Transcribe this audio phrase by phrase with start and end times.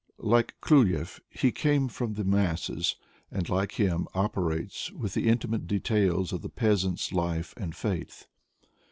[0.17, 2.95] Like Kluyev, he came from the masses,
[3.29, 8.25] and, like him, operates with the intimate details of the peasant's life and faith.